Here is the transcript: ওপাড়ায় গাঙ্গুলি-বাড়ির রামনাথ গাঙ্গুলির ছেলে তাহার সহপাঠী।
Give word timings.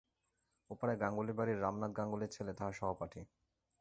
ওপাড়ায় 0.69 0.99
গাঙ্গুলি-বাড়ির 1.01 1.61
রামনাথ 1.61 1.91
গাঙ্গুলির 1.97 2.31
ছেলে 2.31 2.51
তাহার 2.53 2.73
সহপাঠী। 2.73 3.21